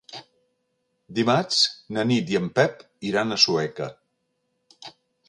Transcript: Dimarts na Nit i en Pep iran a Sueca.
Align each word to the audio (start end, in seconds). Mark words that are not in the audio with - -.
Dimarts 1.19 1.59
na 1.97 2.05
Nit 2.11 2.33
i 2.37 2.39
en 2.39 2.47
Pep 2.61 2.81
iran 3.11 3.37
a 3.37 3.39
Sueca. 3.45 3.91